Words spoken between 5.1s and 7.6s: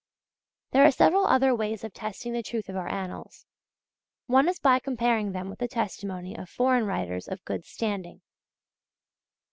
them with the testimony of foreign writers of